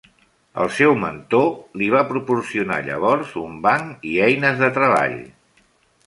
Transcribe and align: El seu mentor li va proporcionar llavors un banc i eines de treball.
El 0.61 0.69
seu 0.75 0.93
mentor 1.01 1.49
li 1.81 1.89
va 1.95 2.01
proporcionar 2.11 2.79
llavors 2.87 3.35
un 3.41 3.59
banc 3.67 4.07
i 4.13 4.15
eines 4.29 4.57
de 4.63 4.71
treball. 4.79 5.15